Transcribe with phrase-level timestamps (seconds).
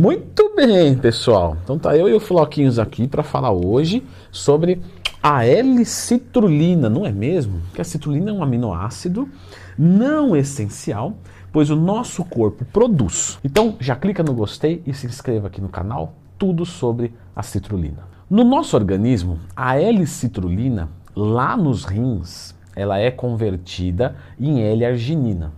[0.00, 1.56] Muito bem, pessoal.
[1.64, 4.80] Então tá eu e o Floquinhos aqui para falar hoje sobre
[5.20, 7.60] a L-citrulina, não é mesmo?
[7.74, 9.28] Que a citrulina é um aminoácido
[9.76, 11.14] não essencial,
[11.52, 13.40] pois o nosso corpo produz.
[13.42, 18.04] Então já clica no gostei e se inscreva aqui no canal, tudo sobre a citrulina.
[18.30, 25.52] No nosso organismo, a L-citrulina, lá nos rins, ela é convertida em L-arginina.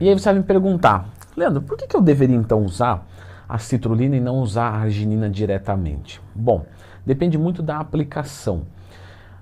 [0.00, 3.08] E aí você vai me perguntar, Leandro, por que, que eu deveria então usar
[3.54, 6.20] a citrulina e não usar a arginina diretamente?
[6.34, 6.64] Bom,
[7.04, 8.62] depende muito da aplicação.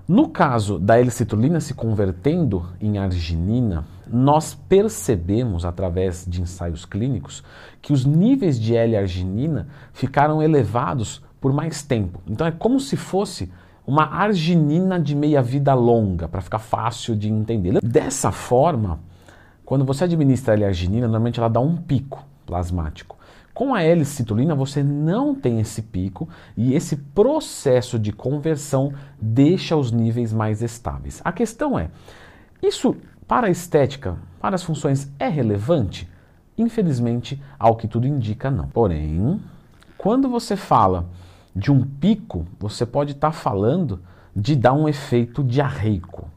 [0.07, 7.41] No caso da L-citrulina se convertendo em arginina, nós percebemos através de ensaios clínicos
[7.81, 12.21] que os níveis de L-arginina ficaram elevados por mais tempo.
[12.27, 13.49] Então é como se fosse
[13.87, 17.79] uma arginina de meia-vida longa, para ficar fácil de entender.
[17.81, 18.99] Dessa forma,
[19.63, 23.20] quando você administra L-arginina, normalmente ela dá um pico plasmático.
[23.61, 29.91] Com a L-citulina você não tem esse pico e esse processo de conversão deixa os
[29.91, 31.21] níveis mais estáveis.
[31.23, 31.91] A questão é,
[32.59, 32.95] isso
[33.27, 36.09] para a estética, para as funções é relevante?
[36.57, 38.67] Infelizmente, ao que tudo indica, não.
[38.67, 39.39] Porém,
[39.95, 41.07] quando você fala
[41.55, 44.01] de um pico, você pode estar tá falando
[44.35, 46.27] de dar um efeito diarreico.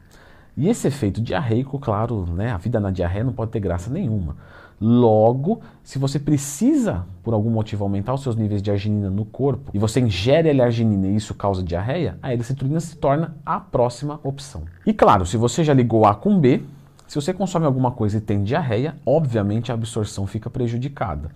[0.57, 4.37] E esse efeito diarreico, claro, né, a vida na diarreia não pode ter graça nenhuma.
[4.79, 9.71] Logo, se você precisa, por algum motivo, aumentar os seus níveis de arginina no corpo
[9.73, 14.19] e você ingere a arginina e isso causa diarreia, a L-citrulina se torna a próxima
[14.23, 14.63] opção.
[14.85, 16.61] E claro, se você já ligou A com B,
[17.07, 21.31] se você consome alguma coisa e tem diarreia, obviamente a absorção fica prejudicada.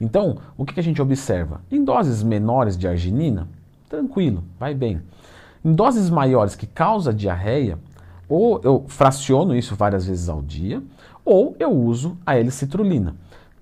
[0.00, 1.62] Então, o que a gente observa?
[1.70, 3.48] Em doses menores de arginina,
[3.88, 5.00] tranquilo, vai bem.
[5.64, 7.78] Em doses maiores que causa diarreia,
[8.28, 10.82] ou eu fraciono isso várias vezes ao dia,
[11.24, 13.14] ou eu uso a L-citrulina.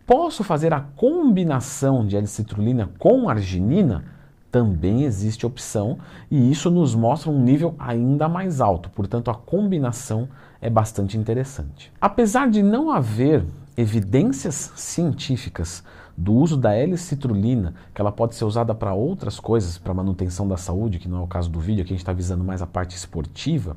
[0.07, 4.05] Posso fazer a combinação de L-citrulina com arginina?
[4.51, 5.99] Também existe opção
[6.31, 10.29] e isso nos mostra um nível ainda mais alto, portanto a combinação
[10.61, 11.93] é bastante interessante.
[12.01, 13.45] Apesar de não haver
[13.77, 15.83] evidências científicas
[16.17, 20.57] do uso da L-citrulina, que ela pode ser usada para outras coisas, para manutenção da
[20.57, 22.67] saúde, que não é o caso do vídeo, aqui a gente está visando mais a
[22.67, 23.77] parte esportiva,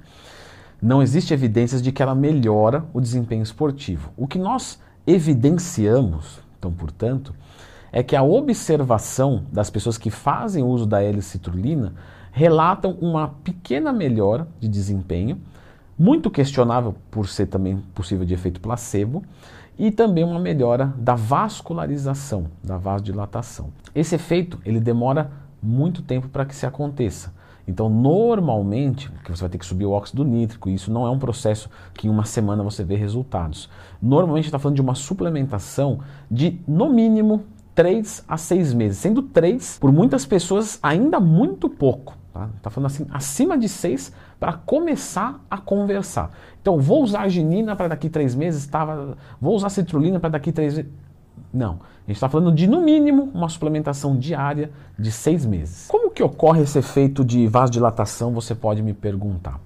[0.82, 4.12] não existe evidências de que ela melhora o desempenho esportivo.
[4.16, 7.34] O que nós evidenciamos, então, portanto,
[7.92, 11.94] é que a observação das pessoas que fazem uso da L-citrulina
[12.32, 15.40] relatam uma pequena melhora de desempenho,
[15.98, 19.24] muito questionável por ser também possível de efeito placebo,
[19.80, 23.70] e também uma melhora da vascularização, da vasodilatação.
[23.94, 27.34] Esse efeito ele demora muito tempo para que se aconteça.
[27.68, 31.10] Então, normalmente, que você vai ter que subir o óxido nítrico, e isso não é
[31.10, 33.70] um processo que em uma semana você vê resultados.
[34.02, 36.00] Normalmente está falando de uma suplementação
[36.32, 37.44] de, no mínimo,
[37.76, 42.18] 3 a 6 meses, sendo 3, por muitas pessoas, ainda muito pouco.
[42.28, 46.32] Está tá falando assim, acima de 6 para começar a conversar.
[46.62, 50.78] Então, vou usar arginina para daqui 3 meses, tava, vou usar citrulina para daqui 3
[50.78, 50.92] meses.
[51.54, 55.88] Não, a gente está falando de, no mínimo, uma suplementação diária de 6 meses.
[55.88, 59.60] Como que ocorre esse efeito de vasodilatação, você pode me perguntar.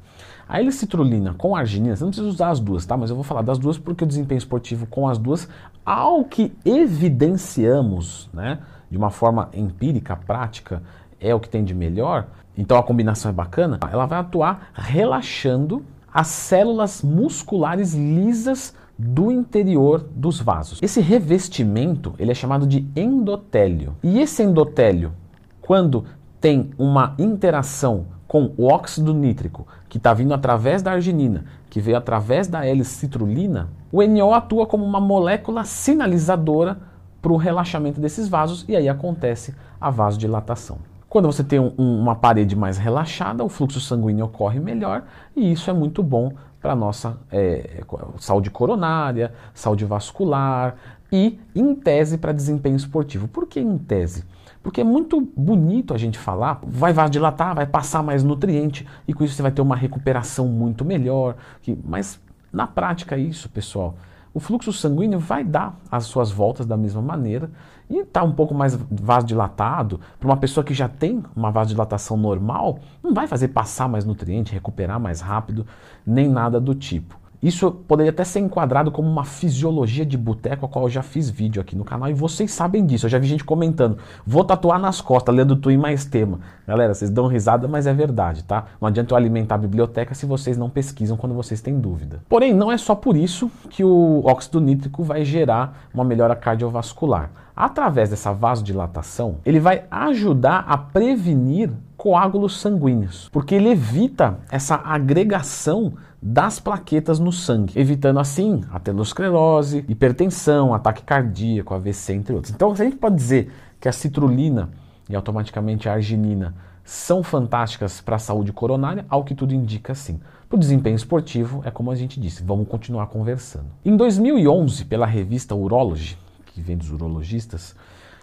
[0.47, 2.97] A L-citrulina com arginina, você não precisa usar as duas, tá?
[2.97, 5.47] Mas eu vou falar das duas porque o desempenho esportivo com as duas,
[5.85, 10.83] ao que evidenciamos, né, de uma forma empírica, prática,
[11.21, 12.27] é o que tem de melhor,
[12.57, 20.05] então a combinação é bacana, ela vai atuar relaxando as células musculares lisas do interior
[20.15, 20.79] dos vasos.
[20.81, 23.95] Esse revestimento, ele é chamado de endotélio.
[24.03, 25.11] E esse endotélio,
[25.59, 26.05] quando
[26.39, 31.97] tem uma interação com o óxido nítrico, que está vindo através da arginina, que veio
[31.97, 36.77] através da L-citrulina, o NO atua como uma molécula sinalizadora
[37.21, 40.77] para o relaxamento desses vasos e aí acontece a vasodilatação.
[41.09, 45.03] Quando você tem um, uma parede mais relaxada, o fluxo sanguíneo ocorre melhor
[45.35, 46.31] e isso é muito bom
[46.61, 47.83] para nossa é,
[48.19, 50.75] saúde coronária, saúde vascular
[51.11, 53.27] e, em tese, para desempenho esportivo.
[53.27, 54.23] Por que em tese?
[54.63, 59.23] Porque é muito bonito a gente falar, vai vasodilatar, vai passar mais nutriente e com
[59.23, 61.35] isso você vai ter uma recuperação muito melhor.
[61.63, 62.19] Que, mas
[62.53, 63.95] na prática, isso, pessoal,
[64.33, 67.51] o fluxo sanguíneo vai dar as suas voltas da mesma maneira
[67.89, 72.79] e está um pouco mais vasodilatado, para uma pessoa que já tem uma vasodilatação normal,
[73.03, 75.67] não vai fazer passar mais nutriente, recuperar mais rápido,
[76.05, 77.20] nem nada do tipo.
[77.41, 81.27] Isso poderia até ser enquadrado como uma fisiologia de boteco, a qual eu já fiz
[81.27, 83.07] vídeo aqui no canal e vocês sabem disso.
[83.07, 86.39] Eu já vi gente comentando: vou tatuar nas costas, lendo em mais tema.
[86.67, 88.65] Galera, vocês dão risada, mas é verdade, tá?
[88.79, 92.19] Não adianta eu alimentar a biblioteca se vocês não pesquisam quando vocês têm dúvida.
[92.29, 97.31] Porém, não é só por isso que o óxido nítrico vai gerar uma melhora cardiovascular.
[97.61, 105.93] Através dessa vasodilatação, ele vai ajudar a prevenir coágulos sanguíneos, porque ele evita essa agregação
[106.19, 112.51] das plaquetas no sangue, evitando assim aterosclerose, hipertensão, ataque cardíaco, AVC, entre outros.
[112.51, 114.71] Então, a gente pode dizer que a citrulina
[115.07, 120.19] e automaticamente a arginina são fantásticas para a saúde coronária, ao que tudo indica sim.
[120.49, 123.67] Para o desempenho esportivo, é como a gente disse, vamos continuar conversando.
[123.85, 126.17] Em 2011, pela revista Urology,
[126.53, 127.75] que vem dos urologistas,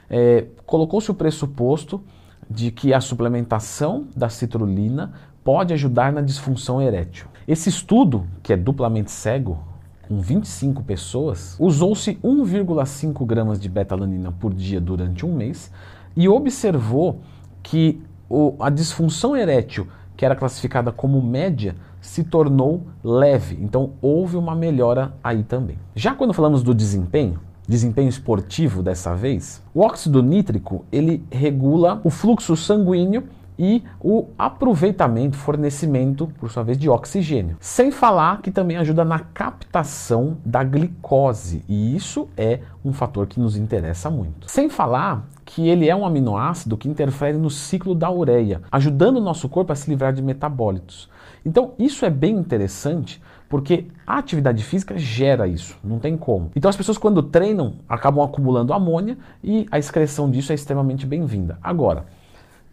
[0.08, 2.02] é, colocou-se o pressuposto
[2.48, 5.12] de que a suplementação da citrulina
[5.44, 7.26] pode ajudar na disfunção erétil.
[7.46, 9.58] Esse estudo, que é duplamente cego,
[10.06, 15.70] com 25 pessoas, usou-se 1,5 gramas de betalanina por dia durante um mês
[16.16, 17.20] e observou
[17.62, 19.86] que o, a disfunção erétil,
[20.16, 23.58] que era classificada como média, se tornou leve.
[23.60, 25.78] Então houve uma melhora aí também.
[25.94, 32.10] Já quando falamos do desempenho, desempenho esportivo dessa vez, o óxido nítrico ele regula o
[32.10, 33.24] fluxo sanguíneo
[33.58, 37.56] e o aproveitamento, fornecimento, por sua vez, de oxigênio.
[37.60, 43.40] Sem falar que também ajuda na captação da glicose, e isso é um fator que
[43.40, 44.48] nos interessa muito.
[44.48, 49.20] Sem falar que ele é um aminoácido que interfere no ciclo da ureia, ajudando o
[49.20, 51.08] nosso corpo a se livrar de metabólitos.
[51.44, 56.50] Então, isso é bem interessante porque a atividade física gera isso, não tem como.
[56.54, 61.58] Então, as pessoas, quando treinam, acabam acumulando amônia e a excreção disso é extremamente bem-vinda.
[61.62, 62.04] Agora,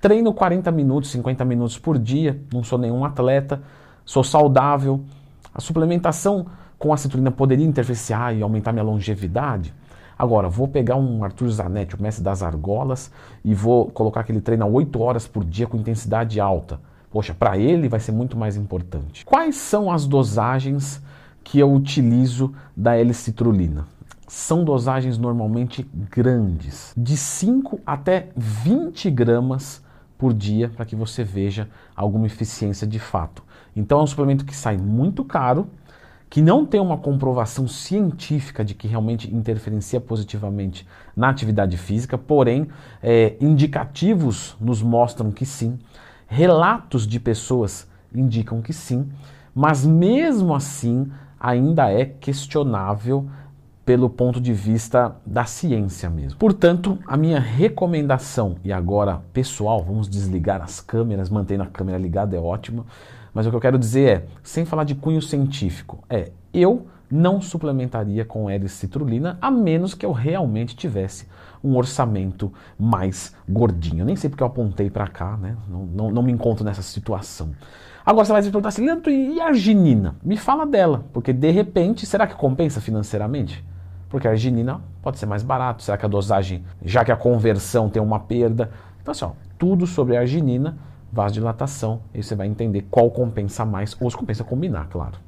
[0.01, 3.61] treino 40 minutos, 50 minutos por dia, não sou nenhum atleta,
[4.03, 5.01] sou saudável.
[5.53, 6.45] A suplementação
[6.77, 9.73] com a citrulina poderia interferenciar e aumentar minha longevidade?
[10.17, 13.11] Agora, vou pegar um Arthur Zanetti, o mestre das argolas,
[13.43, 16.79] e vou colocar que ele treina 8 horas por dia com intensidade alta.
[17.09, 19.25] Poxa, para ele vai ser muito mais importante.
[19.25, 21.01] Quais são as dosagens
[21.43, 23.85] que eu utilizo da L-citrulina?
[24.27, 29.83] São dosagens normalmente grandes, de 5 até 20 gramas
[30.17, 33.43] por dia, para que você veja alguma eficiência de fato.
[33.75, 35.69] Então é um suplemento que sai muito caro,
[36.29, 42.67] que não tem uma comprovação científica de que realmente interferencia positivamente na atividade física, porém,
[43.01, 45.77] é, indicativos nos mostram que sim,
[46.27, 49.09] relatos de pessoas indicam que sim,
[49.53, 53.27] mas mesmo assim ainda é questionável
[53.85, 56.39] pelo ponto de vista da ciência mesmo.
[56.39, 62.35] Portanto, a minha recomendação, e agora pessoal, vamos desligar as câmeras, mantendo a câmera ligada
[62.35, 62.85] é ótimo,
[63.31, 67.41] mas o que eu quero dizer é, sem falar de cunho científico, é eu não
[67.41, 71.27] suplementaria com L-citrulina a menos que eu realmente tivesse
[71.63, 74.05] um orçamento mais gordinho.
[74.05, 75.57] Nem sei porque eu apontei para cá, né?
[75.67, 77.51] Não, não, não, me encontro nessa situação.
[78.05, 80.15] Agora você vai se perguntar assim, Leandro, e a arginina?
[80.23, 83.65] Me fala dela, porque de repente, será que compensa financeiramente?
[84.09, 85.81] Porque a arginina pode ser mais barato.
[85.81, 88.69] Será que a dosagem, já que a conversão tem uma perda?
[89.01, 90.77] Então, assim, ó, tudo sobre a arginina,
[91.11, 95.17] vasodilatação, aí você vai entender qual compensa mais, ou se compensa combinar, claro.